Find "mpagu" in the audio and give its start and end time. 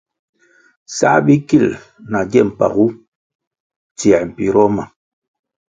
2.49-2.87